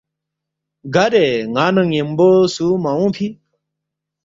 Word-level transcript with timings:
گارے 0.93 1.25
ن٘ا 1.53 1.65
نہ 1.75 1.81
ن٘یمبو 1.89 2.29
سُو 2.53 2.67
مہ 2.83 2.91
اونگفی 2.97 3.27